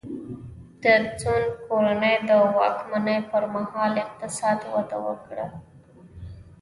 [0.83, 0.85] د
[1.21, 5.47] سونګ کورنۍ د واکمنۍ پرمهال اقتصاد وده وکړه.